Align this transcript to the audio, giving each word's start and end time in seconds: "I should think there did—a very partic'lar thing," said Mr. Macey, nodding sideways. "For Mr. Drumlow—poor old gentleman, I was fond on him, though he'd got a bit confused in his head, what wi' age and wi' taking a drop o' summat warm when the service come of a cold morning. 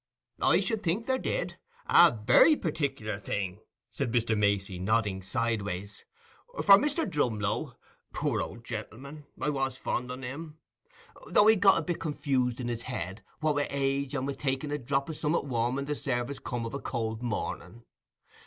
"I 0.41 0.61
should 0.61 0.81
think 0.81 1.05
there 1.05 1.19
did—a 1.19 2.19
very 2.25 2.55
partic'lar 2.55 3.19
thing," 3.19 3.59
said 3.91 4.11
Mr. 4.11 4.35
Macey, 4.35 4.79
nodding 4.79 5.21
sideways. 5.21 6.05
"For 6.55 6.77
Mr. 6.79 7.07
Drumlow—poor 7.07 8.41
old 8.41 8.63
gentleman, 8.65 9.27
I 9.39 9.51
was 9.51 9.77
fond 9.77 10.11
on 10.11 10.23
him, 10.23 10.57
though 11.27 11.45
he'd 11.45 11.61
got 11.61 11.77
a 11.77 11.83
bit 11.83 11.99
confused 11.99 12.59
in 12.59 12.67
his 12.67 12.81
head, 12.81 13.21
what 13.41 13.53
wi' 13.53 13.67
age 13.69 14.15
and 14.15 14.25
wi' 14.25 14.33
taking 14.33 14.71
a 14.71 14.79
drop 14.79 15.07
o' 15.07 15.13
summat 15.13 15.45
warm 15.45 15.75
when 15.75 15.85
the 15.85 15.93
service 15.93 16.39
come 16.39 16.65
of 16.65 16.73
a 16.73 16.79
cold 16.79 17.21
morning. 17.21 17.83